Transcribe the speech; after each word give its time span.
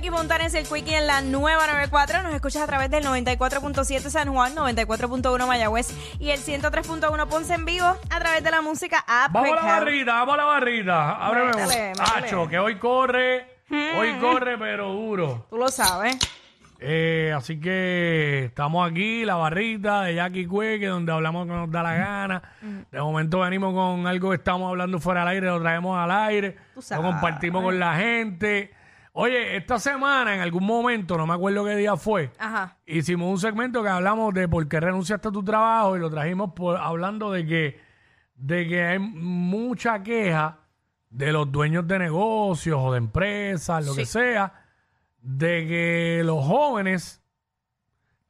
Jackie 0.00 0.16
Fontanes, 0.16 0.54
el 0.54 0.66
Quickie 0.66 0.94
en 0.94 1.06
la 1.06 1.20
nueva 1.20 1.66
94. 1.66 2.22
Nos 2.22 2.32
escuchas 2.32 2.62
a 2.62 2.66
través 2.66 2.90
del 2.90 3.04
94.7 3.04 4.08
San 4.08 4.32
Juan, 4.32 4.56
94.1 4.56 5.46
Mayagüez 5.46 5.94
y 6.18 6.30
el 6.30 6.40
103.1 6.40 7.28
Ponce 7.28 7.52
en 7.52 7.66
vivo 7.66 7.84
a 7.84 8.18
través 8.18 8.42
de 8.42 8.50
la 8.50 8.62
música 8.62 9.04
app. 9.06 9.30
Vamos 9.30 9.52
a 9.52 9.56
la 9.56 9.62
barrita, 9.62 10.12
vamos 10.14 10.32
a 10.32 10.36
la 10.38 10.44
barrita. 10.44 11.26
Ábreme. 11.26 11.92
Hacho, 12.16 12.48
que 12.48 12.58
hoy 12.58 12.78
corre, 12.78 13.44
hoy 13.70 14.14
corre, 14.18 14.56
pero 14.56 14.90
duro. 14.90 15.46
Tú 15.50 15.58
lo 15.58 15.68
sabes. 15.68 16.16
Eh, 16.78 17.34
así 17.36 17.60
que 17.60 18.46
estamos 18.46 18.90
aquí, 18.90 19.26
la 19.26 19.34
barrita 19.34 20.04
de 20.04 20.14
Jackie 20.14 20.46
Cueque, 20.46 20.86
donde 20.86 21.12
hablamos 21.12 21.46
que 21.46 21.52
nos 21.52 21.70
da 21.70 21.82
la 21.82 21.92
gana. 21.92 22.42
De 22.90 23.02
momento 23.02 23.40
venimos 23.40 23.74
con 23.74 24.06
algo 24.06 24.30
que 24.30 24.36
estamos 24.36 24.70
hablando 24.70 24.98
fuera 24.98 25.20
del 25.20 25.28
aire, 25.28 25.46
lo 25.48 25.60
traemos 25.60 25.98
al 25.98 26.10
aire, 26.10 26.56
Tú 26.72 26.80
lo 26.88 27.02
compartimos 27.02 27.62
con 27.62 27.78
la 27.78 27.96
gente. 27.96 28.79
Oye, 29.12 29.56
esta 29.56 29.78
semana, 29.80 30.34
en 30.34 30.40
algún 30.40 30.64
momento, 30.64 31.16
no 31.16 31.26
me 31.26 31.34
acuerdo 31.34 31.64
qué 31.64 31.74
día 31.74 31.96
fue, 31.96 32.30
Ajá. 32.38 32.76
hicimos 32.86 33.28
un 33.28 33.38
segmento 33.38 33.82
que 33.82 33.88
hablamos 33.88 34.32
de 34.34 34.46
por 34.48 34.68
qué 34.68 34.78
renunciaste 34.78 35.28
a 35.28 35.32
tu 35.32 35.42
trabajo 35.42 35.96
y 35.96 36.00
lo 36.00 36.08
trajimos 36.10 36.52
por, 36.54 36.76
hablando 36.76 37.32
de 37.32 37.44
que, 37.44 37.80
de 38.36 38.68
que 38.68 38.84
hay 38.84 38.98
mucha 39.00 40.02
queja 40.02 40.58
de 41.10 41.32
los 41.32 41.50
dueños 41.50 41.88
de 41.88 41.98
negocios 41.98 42.78
o 42.80 42.92
de 42.92 42.98
empresas, 42.98 43.84
lo 43.84 43.96
que 43.96 44.06
sea, 44.06 44.64
de 45.20 45.66
que 45.66 46.22
los 46.24 46.44
jóvenes 46.44 47.20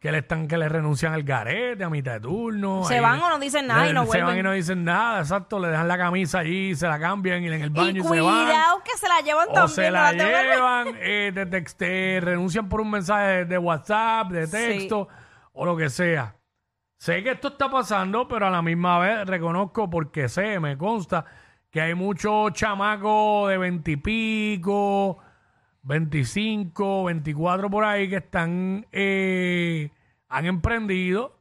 que 0.01 0.11
le 0.11 0.19
están 0.19 0.48
que 0.48 0.56
le 0.56 0.67
renuncian 0.67 1.12
al 1.12 1.23
garete 1.25 1.84
a 1.84 1.91
mitad 1.91 2.15
de 2.15 2.20
turno. 2.20 2.84
Se 2.84 2.95
ahí 2.95 3.01
van 3.01 3.20
o 3.20 3.29
no 3.29 3.39
dicen 3.39 3.67
nada 3.67 3.89
y 3.89 3.93
no 3.93 4.07
Se 4.07 4.17
van 4.17 4.27
vuelven. 4.27 4.39
y 4.39 4.42
no 4.42 4.53
dicen 4.53 4.83
nada, 4.83 5.20
exacto, 5.20 5.61
le 5.61 5.69
dejan 5.69 5.87
la 5.89 5.98
camisa 5.98 6.39
allí, 6.39 6.75
se 6.75 6.89
la 6.89 6.98
cambian 6.98 7.42
y 7.45 7.48
en 7.48 7.53
el 7.53 7.70
baño 7.70 8.01
Y 8.01 8.03
se 8.03 8.20
van. 8.20 8.47
cuidado 8.47 8.83
que 8.83 8.97
se 8.97 9.09
la 9.09 9.20
llevan 9.20 9.48
O 9.51 9.53
también. 9.53 9.75
se 9.75 9.84
no 9.84 9.91
la 9.91 10.12
devuelven. 10.12 10.47
llevan, 10.55 10.87
eh, 11.01 11.65
te, 11.77 12.20
renuncian 12.23 12.69
por 12.70 12.81
un 12.81 12.91
mensaje 12.91 13.27
de, 13.27 13.45
de 13.45 13.59
WhatsApp, 13.59 14.31
de 14.31 14.47
texto 14.47 15.07
o 15.53 15.67
lo 15.67 15.77
que 15.77 15.91
sea. 15.91 16.35
Sé 16.97 17.23
que 17.23 17.33
esto 17.33 17.48
está 17.48 17.70
pasando, 17.70 18.27
pero 18.27 18.47
a 18.47 18.51
la 18.51 18.63
misma 18.63 18.98
vez 18.98 19.27
reconozco 19.27 19.91
porque 19.91 20.30
sé, 20.30 20.61
me 20.61 20.79
consta, 20.79 21.27
que 21.70 21.80
hay 21.83 21.95
muchos 21.95 22.53
chamacos 22.55 23.51
de 23.51 23.58
veintipico, 23.58 25.19
25, 25.83 27.05
24 27.05 27.70
por 27.70 27.85
ahí 27.85 28.08
que 28.08 28.17
están, 28.17 28.86
eh, 28.92 29.91
han 30.30 30.46
emprendido. 30.46 31.36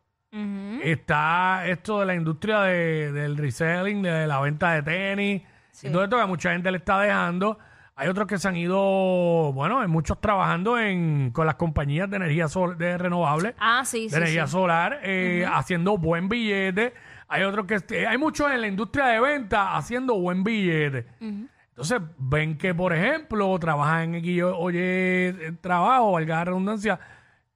Está 0.83 1.65
esto 1.67 1.99
de 1.99 2.05
la 2.05 2.15
industria 2.15 2.61
de- 2.61 3.11
del 3.11 3.37
reselling, 3.37 4.01
de 4.01 4.27
la 4.27 4.39
venta 4.39 4.73
de 4.73 4.83
tenis 4.83 5.41
y 5.81 5.89
todo 5.89 6.03
esto 6.03 6.17
que 6.17 6.21
a 6.23 6.27
mucha 6.27 6.51
gente 6.51 6.69
le 6.71 6.77
está 6.77 6.99
dejando. 6.99 7.57
Hay 7.95 8.07
otros 8.07 8.27
que 8.27 8.37
se 8.37 8.47
han 8.47 8.55
ido, 8.55 9.51
bueno, 9.53 9.81
hay 9.81 9.87
muchos 9.87 10.21
trabajando 10.21 10.79
en, 10.79 11.31
con 11.31 11.45
las 11.45 11.55
compañías 11.55 12.09
de 12.09 12.15
energía 12.17 12.47
sol- 12.47 12.77
de 12.77 12.97
renovables, 12.97 13.55
Ah, 13.59 13.83
sí, 13.83 14.03
de 14.03 14.09
sí. 14.09 14.15
energía 14.15 14.45
sí. 14.45 14.51
solar, 14.53 14.99
eh, 15.03 15.45
haciendo 15.51 15.97
buen 15.97 16.29
billete. 16.29 16.93
Hay 17.27 17.43
otros 17.43 17.65
que, 17.65 17.75
este, 17.75 18.07
hay 18.07 18.17
muchos 18.17 18.49
en 18.51 18.61
la 18.61 18.67
industria 18.67 19.07
de 19.07 19.19
venta 19.19 19.75
haciendo 19.75 20.15
buen 20.17 20.43
billete. 20.45 21.07
Entonces, 21.19 21.99
ven 22.17 22.57
que, 22.57 22.73
por 22.73 22.93
ejemplo, 22.93 23.57
trabajan 23.59 24.03
en 24.03 24.15
X 24.15 24.43
o 24.45 24.71
Y 24.71 24.75
eh, 24.77 25.53
trabajo, 25.59 26.13
valga 26.13 26.35
la 26.37 26.45
redundancia, 26.45 26.99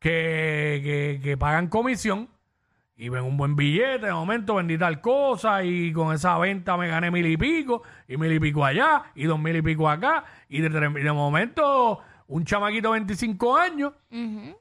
que, 0.03 0.81
que, 0.83 1.21
que 1.23 1.37
pagan 1.37 1.69
comisión 1.69 2.27
y 2.97 3.07
ven 3.07 3.23
un 3.23 3.37
buen 3.37 3.55
billete, 3.55 4.05
de 4.07 4.11
momento 4.11 4.55
vendí 4.55 4.77
tal 4.77 4.99
cosa 4.99 5.63
y 5.63 5.93
con 5.93 6.13
esa 6.13 6.37
venta 6.37 6.75
me 6.75 6.89
gané 6.89 7.09
mil 7.09 7.25
y 7.25 7.37
pico 7.37 7.83
y 8.09 8.17
mil 8.17 8.33
y 8.33 8.39
pico 8.39 8.65
allá 8.65 9.03
y 9.15 9.23
dos 9.23 9.39
mil 9.39 9.55
y 9.55 9.61
pico 9.61 9.89
acá 9.89 10.25
y 10.49 10.59
de, 10.59 11.11
momento 11.13 12.01
un 12.27 12.43
chamaquito 12.43 12.89
de 12.89 12.99
25 12.99 13.57
años 13.57 13.93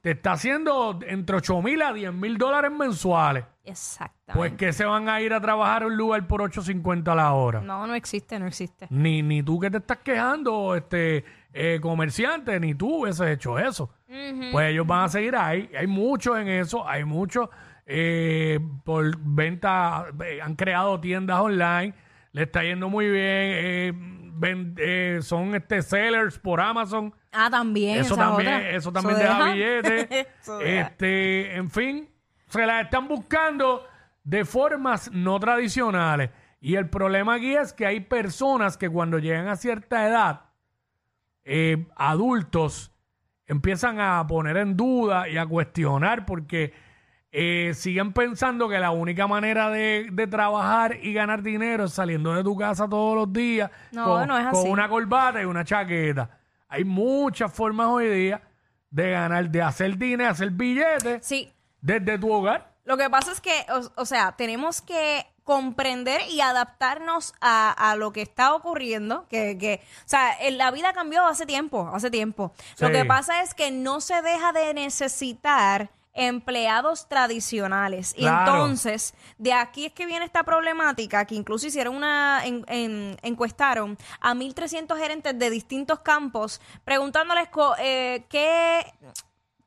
te 0.01 0.13
está 0.13 0.33
haciendo 0.33 1.01
entre 1.09 1.37
8 1.37 1.61
mil 1.61 1.83
a 1.83 1.93
10 1.93 2.13
mil 2.13 2.39
dólares 2.39 2.71
mensuales. 2.71 3.45
Exactamente. 3.65 4.33
Pues 4.33 4.53
que 4.55 4.73
se 4.73 4.85
van 4.85 5.09
a 5.09 5.21
ir 5.21 5.33
a 5.33 5.41
trabajar 5.41 5.83
a 5.83 5.87
un 5.87 5.97
lugar 5.97 6.27
por 6.27 6.41
8.50 6.41 7.13
a 7.13 7.15
la 7.15 7.33
hora. 7.33 7.61
No, 7.61 7.87
no 7.87 7.95
existe, 7.95 8.39
no 8.39 8.47
existe. 8.47 8.87
Ni, 8.91 9.23
ni 9.23 9.43
tú 9.43 9.61
que 9.61 9.71
te 9.71 9.79
estás 9.79 9.99
quejando, 9.99 10.75
este 10.75 11.25
eh, 11.53 11.79
comerciante, 11.83 12.59
ni 12.61 12.75
tú 12.75 13.03
hubieses 13.03 13.29
hecho 13.29 13.59
eso. 13.59 13.93
Pues 14.53 14.71
ellos 14.71 14.87
van 14.87 15.05
a 15.05 15.09
seguir 15.09 15.35
ahí. 15.37 15.71
Hay 15.79 15.87
muchos 15.87 16.39
en 16.39 16.49
eso, 16.49 16.87
hay 16.89 17.05
muchos 17.05 17.49
eh, 17.87 18.59
por 18.85 19.17
venta, 19.19 20.07
eh, 20.25 20.41
han 20.43 20.55
creado 20.55 21.01
tiendas 21.01 21.41
online, 21.41 21.95
le 22.33 22.43
está 22.45 22.63
yendo 22.63 22.89
muy 22.89 23.07
bien, 23.07 23.21
eh, 23.25 23.93
ven- 24.35 25.23
son 25.23 25.55
este 25.55 25.83
sellers 25.83 26.39
por 26.39 26.61
Amazon. 26.61 27.13
Ah, 27.33 27.49
también. 27.51 27.99
Eso 27.99 28.17
también, 28.17 28.55
otra. 28.55 28.71
eso 28.71 28.93
también 28.93 29.19
deja 29.19 29.53
billetes. 29.53 30.27
Este, 30.63 31.57
en 31.57 31.71
fin, 31.71 32.09
se 32.49 32.67
las 32.67 32.85
están 32.85 33.09
buscando 33.09 33.85
de 34.25 34.45
formas 34.45 35.11
no 35.13 35.39
tradicionales. 35.41 36.31
Y 36.61 36.77
el 36.77 36.89
problema 36.89 37.35
aquí 37.35 37.55
es 37.55 37.73
que 37.73 37.87
hay 37.87 38.01
personas 38.01 38.77
que 38.77 38.89
cuando 38.89 39.19
llegan 39.19 39.49
a 39.49 39.57
cierta 39.57 40.07
edad, 40.07 40.43
eh, 41.45 41.87
adultos, 41.97 42.93
empiezan 43.47 44.01
a 44.01 44.27
poner 44.27 44.57
en 44.57 44.77
duda 44.77 45.29
y 45.29 45.37
a 45.37 45.47
cuestionar 45.47 46.25
porque 46.27 46.73
eh, 47.33 47.73
siguen 47.75 48.13
pensando 48.13 48.69
que 48.69 48.79
la 48.79 48.91
única 48.91 49.27
manera 49.27 49.71
de, 49.71 50.09
de 50.13 50.27
trabajar 50.27 50.99
y 51.03 51.13
ganar 51.15 51.43
dinero 51.43 51.85
es 51.85 51.93
saliendo 51.95 52.35
de 52.35 52.43
tu 52.45 52.57
casa 52.57 52.89
todos 52.89 53.17
los 53.17 53.33
días 53.33 53.71
No, 53.93 54.05
con, 54.05 54.29
no 54.29 54.39
es 54.39 54.47
con 54.49 54.61
así. 54.61 54.69
una 54.69 54.89
corbata 54.89 55.41
y 55.43 55.45
una 55.47 55.65
chaqueta. 55.65 56.39
Hay 56.69 56.85
muchas 56.85 57.53
formas 57.53 57.87
hoy 57.89 58.09
día 58.09 58.43
de 58.91 59.11
ganar, 59.11 59.51
de 59.51 59.63
hacer 59.63 59.97
dinero, 59.97 60.31
hacer 60.31 60.51
billetes 60.51 61.25
Sí, 61.27 61.51
desde 61.81 62.19
tu 62.19 62.31
hogar. 62.31 62.72
Lo 62.85 62.97
que 62.97 63.09
pasa 63.11 63.33
es 63.33 63.41
que, 63.41 63.65
o, 63.71 64.01
o 64.03 64.05
sea, 64.07 64.33
tenemos 64.33 64.83
que 64.83 65.27
comprender 65.45 66.21
y 66.31 66.41
adaptarnos 66.41 67.35
a, 67.41 67.71
a 67.91 67.97
lo 67.97 68.13
que 68.13 68.23
está 68.23 68.55
ocurriendo, 68.55 69.27
que, 69.29 69.59
que, 69.59 69.81
o 70.05 70.09
sea, 70.09 70.33
el- 70.35 70.57
la 70.59 70.71
vida 70.71 70.93
cambió 70.93 71.27
hace 71.27 71.47
tiempo, 71.47 71.91
hace 71.93 72.11
tiempo. 72.11 72.53
Lo 72.79 72.89
que 72.93 73.05
pasa 73.09 73.43
es 73.43 73.55
que 73.55 73.71
no 73.71 74.01
se 74.01 74.23
deja 74.23 74.53
de 74.53 74.73
necesitar 74.75 75.91
empleados 76.15 77.09
tradicionales. 77.09 78.15
Y 78.17 78.25
entonces, 78.41 79.15
de 79.39 79.53
aquí 79.53 79.87
es 79.87 79.93
que 79.93 80.07
viene 80.07 80.25
esta 80.25 80.43
problemática, 80.45 81.25
que 81.25 81.35
incluso 81.35 81.67
hicieron 81.67 81.97
una, 81.97 82.43
en- 82.45 82.65
en- 82.69 83.17
encuestaron 83.23 83.97
a 84.21 84.35
1.300 84.35 84.97
gerentes 84.99 85.39
de 85.39 85.51
distintos 85.51 86.01
campos, 86.01 86.61
preguntándoles 86.85 87.49
co- 87.49 87.75
eh, 87.79 88.27
qué, 88.29 88.85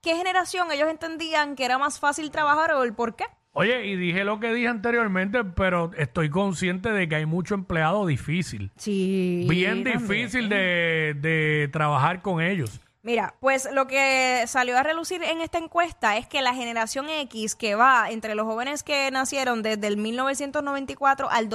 qué 0.05 0.15
generación 0.15 0.71
ellos 0.71 0.87
entendían 0.89 1.55
que 1.55 1.65
era 1.65 1.79
más 1.79 1.99
fácil 1.99 2.29
trabajar 2.29 2.71
o 2.73 2.83
el 2.83 2.93
por 2.93 3.15
qué. 3.15 3.25
Oye, 3.53 3.87
y 3.87 3.95
dije 3.95 4.23
lo 4.23 4.39
que 4.39 4.53
dije 4.53 4.67
anteriormente, 4.67 5.43
pero 5.43 5.89
estoy 5.97 6.29
consciente 6.29 6.91
de 6.91 7.09
que 7.09 7.15
hay 7.15 7.25
mucho 7.25 7.55
empleado 7.55 8.05
difícil. 8.05 8.71
Sí. 8.77 9.47
Bien 9.49 9.83
difícil 9.83 10.47
de, 10.47 11.15
de 11.19 11.69
trabajar 11.71 12.21
con 12.21 12.41
ellos. 12.41 12.81
Mira, 13.05 13.35
pues 13.39 13.69
lo 13.71 13.85
que 13.85 14.43
salió 14.47 14.75
a 14.79 14.81
relucir 14.81 15.21
en 15.21 15.39
esta 15.39 15.59
encuesta 15.59 16.17
es 16.17 16.25
que 16.27 16.41
la 16.41 16.55
generación 16.55 17.07
X, 17.07 17.53
que 17.55 17.75
va 17.75 18.09
entre 18.09 18.33
los 18.33 18.47
jóvenes 18.47 18.81
que 18.81 19.11
nacieron 19.11 19.61
desde 19.61 19.85
el 19.85 19.97
1994 19.97 21.29
al 21.29 21.47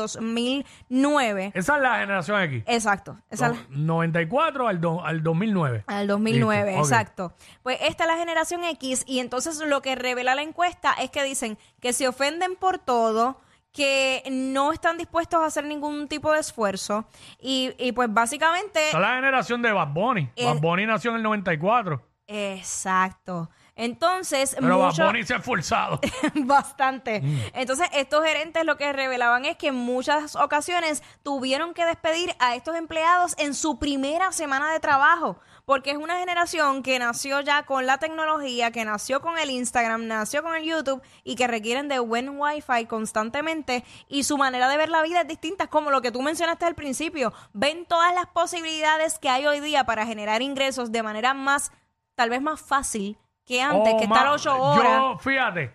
2009. 0.89 1.51
Esa 1.55 1.77
es 1.77 1.83
la 1.83 1.99
generación 1.99 2.41
X. 2.43 2.63
Exacto. 2.67 3.19
Esa 3.31 3.49
Do- 3.51 3.57
94 3.71 4.69
al, 4.69 4.81
do- 4.81 5.05
al 5.05 5.23
2009. 5.25 5.85
Al 5.87 6.07
2009, 6.07 6.67
Listo, 6.67 6.81
ok. 6.81 6.87
exacto. 6.87 7.33
Pues 7.65 7.79
esta 7.83 8.05
es 8.05 8.11
la 8.11 8.17
generación 8.17 8.65
X 8.65 9.03
y 9.07 9.19
entonces 9.19 9.59
lo 9.59 9.83
que 9.83 9.95
revela 9.97 10.35
la 10.35 10.43
encuesta 10.43 10.93
es 11.01 11.11
que 11.11 11.23
dicen 11.25 11.59
que 11.81 11.93
se 11.93 12.07
ofenden 12.09 12.57
por 12.57 12.79
todo, 12.79 13.41
que 13.73 14.23
no 14.31 14.73
están 14.73 14.99
dispuestos 14.99 15.41
a 15.41 15.47
hacer 15.47 15.65
ningún 15.65 16.09
tipo 16.09 16.33
de 16.33 16.41
esfuerzo 16.41 17.07
y, 17.41 17.73
y 17.79 17.93
pues 17.93 18.13
básicamente... 18.13 18.89
Esa 18.89 18.99
es 18.99 19.03
la 19.03 19.15
generación 19.15 19.63
de 19.63 19.73
Bad 19.73 19.89
Bunny. 19.89 20.31
Bad 20.37 20.61
Bunny 20.61 20.87
nació 20.87 21.11
en 21.11 21.19
el 21.19 21.23
94. 21.23 22.03
Exacto. 22.27 23.51
Entonces, 23.83 24.55
Pero 24.61 24.79
Bad 24.79 24.87
mucho- 24.89 25.07
Bunny 25.07 25.25
se 25.25 25.33
ha 25.33 25.39
esforzado. 25.39 26.01
Bastante. 26.35 27.23
Mm. 27.23 27.41
Entonces, 27.55 27.89
estos 27.95 28.23
gerentes 28.23 28.63
lo 28.67 28.77
que 28.77 28.93
revelaban 28.93 29.47
es 29.47 29.57
que 29.57 29.69
en 29.69 29.75
muchas 29.75 30.37
ocasiones 30.37 31.03
tuvieron 31.23 31.73
que 31.73 31.87
despedir 31.87 32.35
a 32.41 32.55
estos 32.55 32.77
empleados 32.77 33.35
en 33.39 33.55
su 33.55 33.79
primera 33.79 34.33
semana 34.33 34.71
de 34.71 34.81
trabajo, 34.81 35.41
porque 35.65 35.93
es 35.93 35.97
una 35.97 36.19
generación 36.19 36.83
que 36.83 36.99
nació 36.99 37.41
ya 37.41 37.63
con 37.65 37.87
la 37.87 37.97
tecnología, 37.97 38.71
que 38.71 38.85
nació 38.85 39.23
con 39.23 39.39
el 39.39 39.49
Instagram, 39.49 40.07
nació 40.07 40.43
con 40.43 40.55
el 40.57 40.65
YouTube 40.65 41.01
y 41.25 41.37
que 41.37 41.47
requieren 41.47 41.89
de 41.89 42.01
buen 42.01 42.39
Wi-Fi 42.39 42.85
constantemente 42.87 43.83
y 44.09 44.25
su 44.25 44.37
manera 44.37 44.69
de 44.69 44.77
ver 44.77 44.91
la 44.91 45.01
vida 45.01 45.23
es 45.23 45.29
distinta, 45.29 45.65
es 45.65 45.71
como 45.71 45.91
lo 45.91 46.03
que 46.03 46.13
tú 46.13 46.21
mencionaste 46.21 46.67
al 46.67 46.75
principio. 46.75 47.33
Ven 47.55 47.87
todas 47.87 48.15
las 48.15 48.27
posibilidades 48.27 49.19
que 49.19 49.31
hay 49.31 49.47
hoy 49.47 49.61
día 49.61 49.85
para 49.85 50.05
generar 50.05 50.43
ingresos 50.43 50.93
de 50.93 51.03
manera 51.03 51.33
más, 51.33 51.73
tal 52.15 52.29
vez 52.29 52.43
más 52.43 52.61
fácil 52.61 53.17
que 53.47 53.61
antes, 53.63 53.95
O 53.95 53.97
que 53.99 54.05
estar 54.05 54.27
Oh, 54.27 54.31
más- 54.33 54.47
ocho 54.47 54.63
horas. 54.63 54.85
Yo, 54.85 55.19
fíjate, 55.19 55.73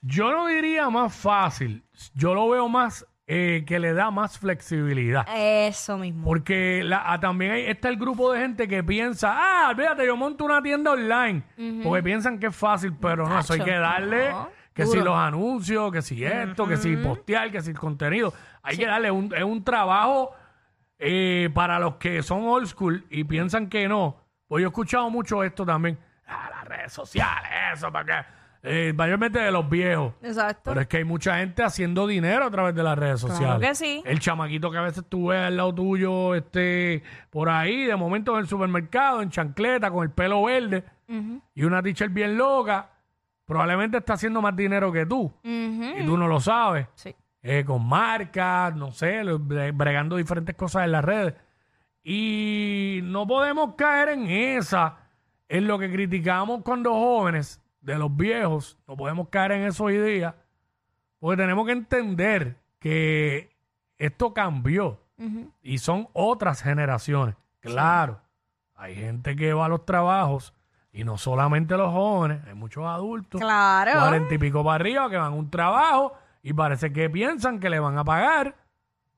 yo 0.00 0.30
no 0.32 0.46
diría 0.46 0.88
más 0.90 1.14
fácil. 1.14 1.84
Yo 2.14 2.34
lo 2.34 2.48
veo 2.48 2.68
más 2.68 3.06
eh, 3.30 3.64
que 3.66 3.78
le 3.78 3.92
da 3.92 4.10
más 4.10 4.38
flexibilidad. 4.38 5.26
Eso 5.36 5.98
mismo. 5.98 6.24
Porque 6.24 6.80
la- 6.82 7.02
ah, 7.12 7.20
también 7.20 7.52
hay, 7.52 7.66
está 7.66 7.88
el 7.90 7.96
grupo 7.98 8.32
de 8.32 8.40
gente 8.40 8.66
que 8.66 8.82
piensa, 8.82 9.34
ah, 9.36 9.74
fíjate, 9.76 10.06
yo 10.06 10.16
monto 10.16 10.44
una 10.46 10.62
tienda 10.62 10.92
online. 10.92 11.42
Porque 11.82 12.02
piensan 12.02 12.38
que 12.38 12.46
es 12.46 12.56
fácil, 12.56 12.94
pero 12.98 13.28
no, 13.28 13.38
eso 13.38 13.52
hay 13.52 13.58
Tacho, 13.58 13.70
que 13.70 13.76
darle, 13.78 14.30
no, 14.30 14.48
que 14.72 14.86
si 14.86 14.92
duro. 14.98 15.10
los 15.10 15.18
anuncios, 15.18 15.92
que 15.92 16.00
si 16.00 16.24
esto, 16.24 16.66
que 16.66 16.78
si 16.78 16.96
postear, 16.96 17.50
que 17.50 17.60
si 17.60 17.70
el 17.72 17.78
contenido. 17.78 18.32
Hay 18.62 18.78
que 18.78 18.86
darle 18.86 19.10
un, 19.10 19.34
es 19.34 19.44
un 19.44 19.62
trabajo 19.62 20.30
eh, 20.98 21.50
para 21.52 21.78
los 21.78 21.96
que 21.96 22.22
son 22.22 22.44
old 22.46 22.66
school 22.66 23.04
y 23.10 23.24
piensan 23.24 23.68
que 23.68 23.88
no. 23.88 24.16
Pues 24.46 24.62
yo 24.62 24.68
he 24.68 24.70
escuchado 24.70 25.10
mucho 25.10 25.44
esto 25.44 25.66
también. 25.66 25.98
Ah, 26.26 26.57
redes 26.78 26.92
sociales, 26.92 27.50
eso, 27.74 27.90
para 27.92 28.04
que... 28.62 28.88
eh, 28.88 28.92
mayormente 28.92 29.38
de 29.38 29.50
los 29.50 29.68
viejos. 29.68 30.14
Exacto. 30.22 30.70
Pero 30.70 30.80
es 30.80 30.86
que 30.88 30.96
hay 30.98 31.04
mucha 31.04 31.38
gente 31.38 31.62
haciendo 31.62 32.06
dinero 32.06 32.44
a 32.46 32.50
través 32.50 32.74
de 32.74 32.82
las 32.82 32.98
redes 32.98 33.20
Claro 33.20 33.34
sociales. 33.34 33.68
que 33.68 33.74
sí. 33.74 34.02
El 34.04 34.18
chamaquito 34.20 34.70
que 34.70 34.78
a 34.78 34.82
veces 34.82 35.04
tú 35.08 35.28
ves 35.28 35.40
al 35.40 35.56
lado 35.56 35.74
tuyo, 35.74 36.34
este, 36.34 37.02
por 37.30 37.48
ahí, 37.48 37.84
de 37.84 37.96
momento 37.96 38.32
en 38.34 38.40
el 38.40 38.46
supermercado, 38.48 39.22
en 39.22 39.30
chancleta, 39.30 39.90
con 39.90 40.02
el 40.04 40.10
pelo 40.10 40.42
verde, 40.44 40.84
y 41.54 41.64
una 41.64 41.82
teacher 41.82 42.10
bien 42.10 42.36
loca, 42.36 42.90
probablemente 43.46 43.96
está 43.96 44.12
haciendo 44.14 44.42
más 44.42 44.54
dinero 44.54 44.92
que 44.92 45.06
tú. 45.06 45.22
Ujú. 45.42 45.84
Y 45.98 46.04
tú 46.04 46.18
no 46.18 46.26
lo 46.28 46.38
sabes. 46.40 46.86
Sí. 46.94 47.14
Eh, 47.40 47.64
con 47.64 47.86
marcas, 47.88 48.74
no 48.74 48.90
sé, 48.92 49.24
lo- 49.24 49.38
bre- 49.38 49.72
bregando 49.74 50.16
diferentes 50.16 50.54
cosas 50.56 50.84
en 50.84 50.92
las 50.92 51.02
redes. 51.04 51.34
Y 52.02 53.00
no 53.04 53.26
podemos 53.26 53.74
caer 53.76 54.10
en 54.10 54.26
esa, 54.28 54.96
en 55.48 55.66
lo 55.66 55.78
que 55.78 55.90
criticamos 55.90 56.62
cuando 56.62 56.92
jóvenes, 56.92 57.60
de 57.80 57.96
los 57.96 58.14
viejos, 58.14 58.76
no 58.86 58.96
podemos 58.96 59.28
caer 59.28 59.52
en 59.52 59.62
eso 59.64 59.84
hoy 59.84 59.96
día, 59.98 60.34
porque 61.20 61.36
tenemos 61.42 61.64
que 61.66 61.72
entender 61.72 62.56
que 62.78 63.56
esto 63.96 64.34
cambió 64.34 65.00
y 65.62 65.78
son 65.78 66.08
otras 66.12 66.62
generaciones. 66.62 67.34
Claro, 67.60 68.20
hay 68.76 68.94
gente 68.94 69.34
que 69.34 69.52
va 69.52 69.66
a 69.66 69.68
los 69.68 69.84
trabajos 69.84 70.54
y 70.92 71.02
no 71.04 71.18
solamente 71.18 71.76
los 71.76 71.92
jóvenes, 71.92 72.40
hay 72.46 72.54
muchos 72.54 72.84
adultos 72.86 73.40
Claro. 73.40 73.92
cuarenta 74.00 74.34
y 74.34 74.38
pico 74.38 74.62
para 74.62 74.76
arriba 74.76 75.10
que 75.10 75.16
van 75.16 75.32
a 75.32 75.36
un 75.36 75.50
trabajo 75.50 76.12
y 76.42 76.52
parece 76.52 76.92
que 76.92 77.10
piensan 77.10 77.58
que 77.58 77.68
le 77.70 77.80
van 77.80 77.98
a 77.98 78.04
pagar 78.04 78.54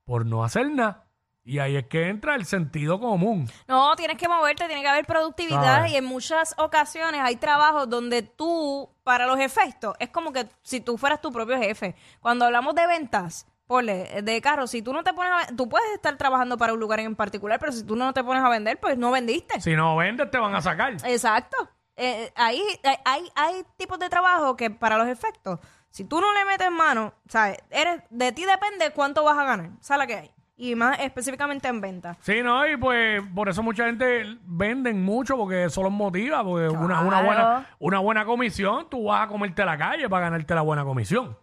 por 0.05 0.25
no 0.27 0.43
hacer 0.45 0.71
nada. 0.71 1.05
Y 1.43 1.59
ahí 1.59 1.77
es 1.77 1.87
que 1.87 2.09
entra 2.09 2.35
el 2.35 2.45
sentido 2.45 3.01
común. 3.01 3.51
No, 3.67 3.97
tienes 3.97 4.19
que 4.19 4.29
moverte, 4.29 4.67
tiene 4.67 4.83
que 4.83 4.89
haber 4.89 5.07
productividad 5.07 5.63
¿Sabes? 5.63 5.93
y 5.93 5.97
en 5.97 6.05
muchas 6.05 6.55
ocasiones 6.59 7.21
hay 7.23 7.37
trabajos 7.37 7.89
donde 7.89 8.23
tú, 8.23 8.91
para 9.03 9.27
los 9.27 9.39
efectos, 9.41 9.97
es 9.99 10.11
como 10.11 10.33
que 10.33 10.47
si 10.63 10.81
tú 10.81 10.99
fueras 10.99 11.21
tu 11.21 11.33
propio 11.33 11.59
jefe. 11.59 11.97
Cuando 12.21 12.45
hablamos 12.45 12.75
de 12.75 12.87
ventas, 12.87 13.47
ponle, 13.67 14.23
de 14.23 14.41
carros, 14.43 14.71
si 14.71 14.83
tú 14.83 14.93
no 14.93 15.03
te 15.03 15.13
pones 15.15 15.33
a, 15.33 15.57
tú 15.57 15.69
puedes 15.69 15.91
estar 15.95 16.17
trabajando 16.19 16.59
para 16.59 16.75
un 16.75 16.81
lugar 16.81 17.01
en 17.01 17.17
particular, 17.17 17.59
pero 17.59 17.73
si 17.73 17.85
tú 17.85 17.97
no 17.97 18.13
te 18.13 18.23
pones 18.23 18.43
a 18.43 18.49
vender, 18.49 18.79
pues 18.79 18.99
no 18.99 19.11
vendiste. 19.11 19.61
Si 19.61 19.75
no 19.75 19.97
vendes, 19.97 20.31
te 20.31 20.39
van 20.39 20.55
a 20.55 20.61
sacar. 20.61 20.95
Exacto. 21.05 21.57
Eh, 21.97 22.33
ahí 22.37 22.63
hay, 22.85 22.97
hay, 23.05 23.33
hay 23.35 23.65
tipos 23.77 23.99
de 23.99 24.09
trabajo 24.09 24.57
que 24.57 24.71
para 24.71 24.99
los 24.99 25.09
efectos, 25.09 25.59
si 25.91 26.05
tú 26.05 26.21
no 26.21 26.33
le 26.33 26.45
metes 26.45 26.71
mano, 26.71 27.15
¿sabes? 27.29 27.59
Eres, 27.71 28.03
de 28.11 28.33
ti 28.33 28.45
depende 28.45 28.91
cuánto 28.91 29.25
vas 29.25 29.39
a 29.39 29.45
ganar. 29.45 29.71
¿Sabes 29.81 29.99
la 29.99 30.07
que 30.07 30.15
hay? 30.15 30.35
Y 30.63 30.75
más 30.75 31.01
específicamente 31.01 31.69
en 31.69 31.81
venta. 31.81 32.19
Sí, 32.21 32.43
no, 32.43 32.69
y 32.69 32.77
pues 32.77 33.23
por 33.35 33.49
eso 33.49 33.63
mucha 33.63 33.87
gente 33.87 34.37
venden 34.45 35.03
mucho 35.03 35.35
porque 35.39 35.65
eso 35.65 35.83
los 35.83 35.91
motiva, 35.91 36.45
porque 36.45 36.69
una, 36.69 37.01
buena 37.01 37.67
una 37.79 37.99
buena 37.99 38.25
comisión, 38.27 38.87
tú 38.91 39.05
vas 39.05 39.25
a 39.25 39.29
comerte 39.29 39.65
la 39.65 39.79
calle 39.79 40.07
para 40.11 40.27
ganarte 40.27 40.55
la 40.55 40.61
buena 40.61 40.85
comisión. 40.85 41.35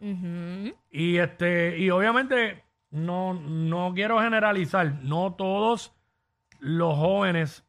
Y 0.92 1.18
este 1.18 1.80
y 1.80 1.90
obviamente 1.90 2.64
no 2.92 3.34
no 3.34 3.92
quiero 3.96 4.22
generalizar, 4.22 4.94
no 5.02 5.34
todos 5.34 5.96
los 6.60 6.96
jóvenes 6.96 7.64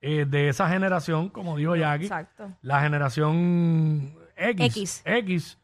eh, 0.00 0.26
de 0.28 0.48
esa 0.48 0.68
generación, 0.68 1.28
como 1.28 1.56
dijo 1.56 1.74
Jackie, 1.74 2.04
Exacto. 2.04 2.52
la 2.62 2.80
generación 2.82 4.14
X, 4.36 4.66
X. 4.66 5.02
X, 5.04 5.58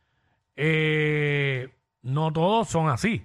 eh, 0.56 1.68
no 2.02 2.32
todos 2.32 2.68
son 2.68 2.88
así. 2.88 3.24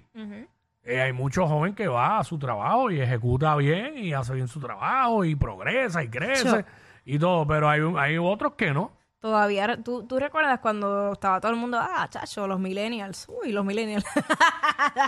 Eh, 0.86 1.02
hay 1.02 1.12
muchos 1.12 1.48
jóvenes 1.48 1.74
que 1.74 1.88
va 1.88 2.18
a 2.20 2.24
su 2.24 2.38
trabajo 2.38 2.92
y 2.92 3.00
ejecuta 3.00 3.56
bien 3.56 3.98
y 3.98 4.12
hace 4.12 4.34
bien 4.34 4.46
su 4.46 4.60
trabajo 4.60 5.24
y 5.24 5.34
progresa 5.34 6.04
y 6.04 6.08
crece 6.08 6.64
y 7.04 7.18
todo, 7.18 7.44
pero 7.44 7.68
hay, 7.68 7.80
hay 7.98 8.18
otros 8.18 8.54
que 8.54 8.72
no. 8.72 8.92
Todavía, 9.18 9.82
¿tú, 9.82 10.06
tú 10.06 10.20
recuerdas 10.20 10.60
cuando 10.60 11.14
estaba 11.14 11.40
todo 11.40 11.50
el 11.50 11.58
mundo, 11.58 11.78
ah, 11.80 12.06
chacho, 12.08 12.46
los 12.46 12.60
millennials, 12.60 13.26
uy, 13.28 13.50
los 13.50 13.64
millennials. 13.64 14.04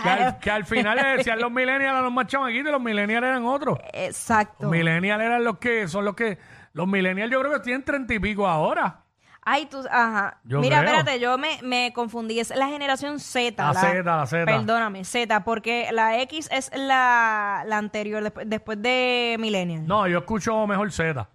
Que 0.03 0.09
al, 0.09 0.39
que 0.39 0.51
al 0.51 0.65
final 0.65 0.97
le 0.97 1.17
decían 1.17 1.39
los 1.39 1.51
millennials 1.51 1.97
a 1.97 2.01
los 2.01 2.11
más 2.11 2.27
chamaquitos 2.27 2.69
y 2.69 2.71
los 2.71 2.81
millennials 2.81 3.25
eran 3.25 3.45
otros. 3.45 3.79
Exacto. 3.93 4.63
Los 4.63 4.71
millennials 4.71 5.21
eran 5.21 5.43
los 5.43 5.57
que 5.57 5.87
son 5.87 6.05
los 6.05 6.15
que... 6.15 6.37
Los 6.73 6.87
millennials 6.87 7.31
yo 7.31 7.39
creo 7.39 7.53
que 7.53 7.59
tienen 7.61 7.83
treinta 7.83 8.13
y 8.13 8.19
pico 8.19 8.45
ahora. 8.47 8.98
Ay, 9.41 9.65
tú, 9.65 9.83
ajá. 9.89 10.39
Yo 10.43 10.59
Mira, 10.59 10.79
creo. 10.79 10.89
espérate, 10.91 11.19
yo 11.19 11.37
me, 11.37 11.59
me 11.63 11.91
confundí. 11.93 12.39
Es 12.39 12.55
la 12.55 12.67
generación 12.67 13.19
Z. 13.19 13.63
La 13.63 13.73
Z, 13.73 14.03
la 14.03 14.25
Z. 14.27 14.45
Perdóname, 14.45 15.03
Z, 15.05 15.43
porque 15.43 15.89
la 15.91 16.19
X 16.21 16.49
es 16.51 16.69
la, 16.75 17.63
la 17.65 17.77
anterior, 17.77 18.21
después, 18.21 18.49
después 18.49 18.81
de 18.81 19.37
Millennial. 19.39 19.87
No, 19.87 20.07
yo 20.07 20.19
escucho 20.19 20.67
mejor 20.67 20.91
Z. 20.91 21.27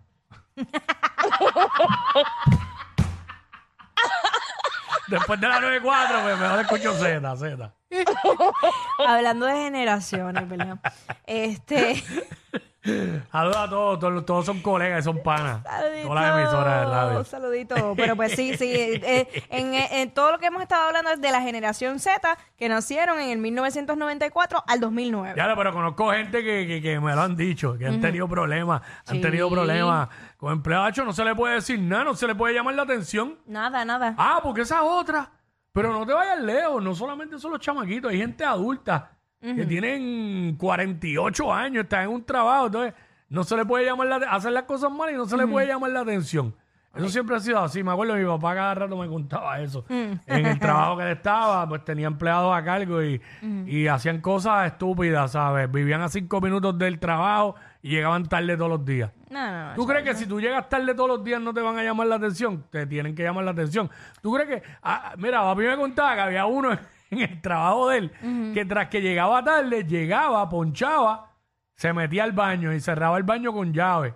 Después 5.06 5.38
de 5.38 5.48
la 5.48 5.60
94, 5.60 6.22
pues 6.22 6.38
mejor 6.38 6.60
escucho 6.60 6.92
Z, 6.94 7.36
Z. 7.36 7.74
Hablando 9.06 9.46
de 9.46 9.52
generaciones, 9.54 10.48
¿verdad? 10.48 10.78
Este. 11.26 12.02
Saludos 13.32 13.56
a 13.56 13.68
todos, 13.70 13.98
todos, 13.98 14.26
todos 14.26 14.44
son 14.46 14.60
colegas 14.60 15.00
y 15.00 15.02
son 15.02 15.22
panas. 15.22 15.62
Saludito. 15.62 16.08
Todas 16.08 16.22
las 16.24 16.38
emisoras 16.40 16.80
de 16.80 16.86
radio. 16.94 17.24
Saludito. 17.24 17.94
Pero 17.96 18.16
pues 18.16 18.32
sí, 18.32 18.56
sí. 18.56 18.70
eh, 18.72 19.26
en, 19.48 19.74
en 19.74 20.10
todo 20.12 20.32
lo 20.32 20.38
que 20.38 20.46
hemos 20.46 20.60
estado 20.62 20.88
hablando 20.88 21.10
es 21.10 21.20
de 21.20 21.30
la 21.30 21.40
generación 21.40 21.98
Z 21.98 22.36
que 22.56 22.68
nacieron 22.68 23.18
en 23.20 23.30
el 23.30 23.38
1994 23.38 24.64
al 24.66 24.80
2009. 24.80 25.34
Ya, 25.36 25.46
lo- 25.46 25.56
pero 25.56 25.72
conozco 25.72 26.10
gente 26.12 26.42
que, 26.44 26.66
que, 26.66 26.82
que 26.82 27.00
me 27.00 27.14
lo 27.14 27.22
han 27.22 27.36
dicho, 27.36 27.78
que 27.78 27.86
han 27.86 28.00
tenido 28.00 28.28
problemas, 28.28 28.82
han 29.06 29.16
Sí. 29.16 29.20
tenido 29.22 29.48
problemas 29.48 30.08
con 30.36 30.52
empleados. 30.52 30.98
No 30.98 31.12
se 31.12 31.24
le 31.24 31.34
puede 31.34 31.54
decir 31.54 31.80
nada, 31.80 32.04
no 32.04 32.14
se 32.14 32.26
le 32.26 32.34
puede 32.34 32.52
llamar 32.54 32.74
la 32.74 32.82
atención. 32.82 33.38
Nada, 33.46 33.84
nada. 33.84 34.14
Ah, 34.18 34.40
porque 34.42 34.60
esa 34.62 34.76
es 34.76 34.82
otra. 34.84 35.30
Pero 35.72 35.92
no 35.92 36.06
te 36.06 36.12
vayas 36.12 36.38
lejos, 36.40 36.82
no 36.82 36.94
solamente 36.94 37.38
son 37.38 37.50
los 37.50 37.60
chamaquitos, 37.60 38.10
hay 38.12 38.18
gente 38.18 38.44
adulta 38.44 39.10
que 39.44 39.66
tienen 39.66 40.56
48 40.56 41.52
años, 41.52 41.84
están 41.84 42.04
en 42.04 42.10
un 42.10 42.24
trabajo, 42.24 42.66
entonces 42.66 42.94
no 43.28 43.44
se 43.44 43.56
le 43.56 43.64
puede 43.64 43.84
llamar 43.84 44.06
la 44.06 44.16
hacer 44.30 44.52
las 44.52 44.62
cosas 44.64 44.90
mal 44.90 45.10
y 45.12 45.16
no 45.16 45.26
se 45.26 45.36
le 45.36 45.46
puede 45.46 45.66
llamar 45.66 45.90
la 45.90 46.00
atención. 46.00 46.54
Eso 46.94 47.08
siempre 47.08 47.34
ha 47.34 47.40
sido 47.40 47.58
así. 47.58 47.82
Me 47.82 47.90
acuerdo, 47.90 48.14
mi 48.14 48.24
papá 48.24 48.54
cada 48.54 48.74
rato 48.74 48.96
me 48.96 49.08
contaba 49.08 49.58
eso. 49.58 49.84
En 49.88 50.20
el 50.28 50.58
trabajo 50.60 50.96
que 50.96 51.02
él 51.02 51.08
estaba, 51.10 51.68
pues 51.68 51.84
tenía 51.84 52.06
empleados 52.06 52.56
a 52.56 52.62
cargo 52.64 53.02
y, 53.02 53.20
y 53.66 53.88
hacían 53.88 54.20
cosas 54.20 54.66
estúpidas, 54.70 55.32
¿sabes? 55.32 55.70
Vivían 55.70 56.02
a 56.02 56.08
cinco 56.08 56.40
minutos 56.40 56.78
del 56.78 57.00
trabajo 57.00 57.56
y 57.82 57.90
llegaban 57.90 58.24
tarde 58.26 58.56
todos 58.56 58.70
los 58.70 58.84
días. 58.84 59.10
No, 59.28 59.44
no, 59.50 59.68
no. 59.70 59.74
¿Tú 59.74 59.86
crees 59.86 60.04
que 60.04 60.14
si 60.14 60.26
tú 60.26 60.40
llegas 60.40 60.68
tarde 60.68 60.94
todos 60.94 61.08
los 61.08 61.24
días 61.24 61.40
no 61.40 61.52
te 61.52 61.60
van 61.60 61.76
a 61.76 61.82
llamar 61.82 62.06
la 62.06 62.14
atención? 62.14 62.64
Te 62.70 62.86
tienen 62.86 63.16
que 63.16 63.24
llamar 63.24 63.44
la 63.44 63.50
atención. 63.50 63.90
¿Tú 64.22 64.32
crees 64.32 64.48
que.? 64.48 64.62
ah, 64.84 65.14
mira, 65.18 65.42
papi 65.42 65.62
me 65.62 65.76
contaba 65.76 66.14
que 66.14 66.20
había 66.20 66.46
uno 66.46 66.78
en 67.10 67.20
el 67.20 67.40
trabajo 67.40 67.88
de 67.88 67.98
él 67.98 68.52
que 68.54 68.64
tras 68.64 68.88
que 68.88 69.00
llegaba 69.00 69.42
tarde, 69.44 69.84
llegaba, 69.84 70.48
ponchaba, 70.48 71.30
se 71.74 71.92
metía 71.92 72.24
al 72.24 72.32
baño 72.32 72.72
y 72.72 72.80
cerraba 72.80 73.16
el 73.18 73.24
baño 73.24 73.52
con 73.52 73.72
llave. 73.72 74.14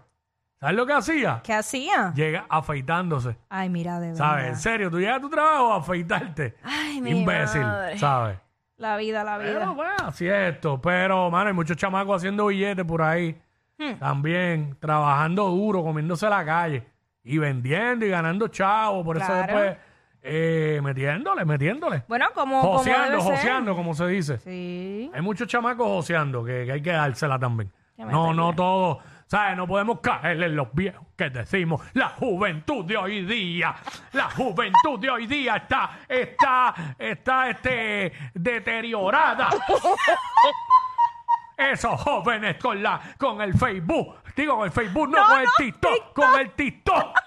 ¿Sabes 0.60 0.74
lo 0.76 0.86
que 0.86 0.92
hacía? 0.92 1.40
¿Qué 1.44 1.52
hacía? 1.54 2.12
Llega 2.16 2.44
afeitándose. 2.48 3.36
Ay, 3.48 3.68
mira, 3.68 4.00
de 4.00 4.08
verdad. 4.08 4.18
¿Sabes? 4.18 4.46
En 4.48 4.56
serio, 4.56 4.90
tú 4.90 4.98
llegas 4.98 5.18
a 5.18 5.20
tu 5.20 5.30
trabajo 5.30 5.72
a 5.72 5.76
afeitarte. 5.78 6.56
Ay, 6.64 7.00
mi 7.00 7.10
Imbécil, 7.20 7.60
madre. 7.62 7.98
¿sabes? 7.98 8.38
La 8.76 8.96
vida, 8.96 9.22
la 9.24 9.38
vida. 9.38 9.52
Pero 9.52 9.74
bueno, 9.74 9.94
así 10.04 10.26
es 10.26 10.54
esto. 10.54 10.80
Pero, 10.80 11.30
mano, 11.30 11.48
hay 11.48 11.54
muchos 11.54 11.76
chamacos 11.76 12.16
haciendo 12.16 12.46
billetes 12.46 12.84
por 12.84 13.02
ahí. 13.02 13.40
Hmm. 13.78 13.94
También 14.00 14.76
trabajando 14.80 15.48
duro, 15.48 15.84
comiéndose 15.84 16.28
la 16.28 16.44
calle 16.44 16.84
y 17.22 17.38
vendiendo 17.38 18.04
y 18.04 18.08
ganando 18.08 18.48
chavos. 18.48 19.04
Por 19.04 19.16
eso 19.16 19.26
Claro. 19.26 19.42
después 19.42 19.76
eh, 20.22 20.80
metiéndole, 20.82 21.44
metiéndole. 21.44 22.04
Bueno, 22.08 22.26
como, 22.34 22.60
como 22.60 22.78
Joseando, 22.78 23.20
ser. 23.20 23.32
joseando, 23.36 23.76
como 23.76 23.94
se 23.94 24.06
dice. 24.06 24.38
Sí. 24.38 25.10
Hay 25.14 25.22
muchos 25.22 25.48
chamacos 25.48 25.86
joseando 25.86 26.44
que, 26.44 26.64
que 26.66 26.72
hay 26.72 26.82
que 26.82 26.92
dársela 26.92 27.38
también. 27.38 27.70
No, 27.96 28.32
no 28.32 28.54
todo. 28.54 29.00
¿Sabes? 29.26 29.56
No 29.58 29.66
podemos 29.66 30.00
caerle 30.00 30.46
en 30.46 30.56
los 30.56 30.68
viejos 30.72 31.06
que 31.14 31.28
decimos. 31.28 31.82
La 31.92 32.08
juventud 32.10 32.84
de 32.84 32.96
hoy 32.96 33.26
día. 33.26 33.74
La 34.12 34.30
juventud 34.30 34.98
de 34.98 35.10
hoy 35.10 35.26
día 35.26 35.56
está, 35.56 35.98
está, 36.08 36.94
está, 36.98 37.50
este, 37.50 38.12
deteriorada. 38.32 39.50
Esos 41.58 42.00
jóvenes 42.00 42.56
con 42.56 42.82
la, 42.82 43.00
con 43.18 43.42
el 43.42 43.52
Facebook. 43.52 44.16
Digo, 44.34 44.56
con 44.56 44.64
el 44.66 44.72
Facebook, 44.72 45.10
no, 45.10 45.26
con 45.26 45.40
el 45.40 45.48
TikTok, 45.58 46.12
con 46.14 46.40
el 46.40 46.50
TikTok. 46.52 47.18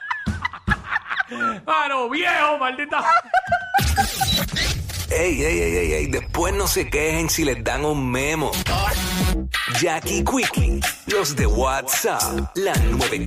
Mano, 1.66 2.10
viejo, 2.10 2.58
maldita. 2.60 3.04
Ey, 5.10 5.44
ey, 5.44 5.60
ey, 5.60 5.78
ey, 5.78 5.94
ey, 5.94 6.08
después 6.08 6.54
no 6.54 6.68
se 6.68 6.90
quejen 6.90 7.30
si 7.30 7.44
les 7.44 7.64
dan 7.64 7.86
un 7.86 8.10
memo. 8.10 8.52
Jackie 9.80 10.24
Quickie, 10.24 10.80
los 11.08 11.36
de 11.36 11.46
WhatsApp, 11.46 12.50
la 12.56 12.74
94. 12.74 13.20